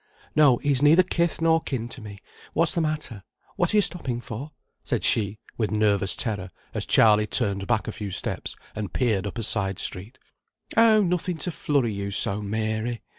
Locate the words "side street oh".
9.43-11.03